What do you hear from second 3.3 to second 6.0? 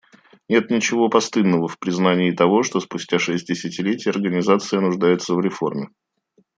десятилетий Организация нуждается в реформе.